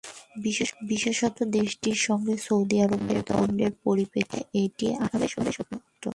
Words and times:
বিশেষত, 0.89 1.37
দেশটির 1.57 1.97
সঙ্গে 2.07 2.33
সৌদি 2.45 2.77
আরবের 2.83 3.19
দ্বন্দ্বের 3.27 3.73
পরিপ্রেক্ষিতে 3.83 4.39
এটি 4.61 4.85
আরও 4.95 5.15
বিশেষভাবে 5.15 5.51
সত্য। 5.57 6.03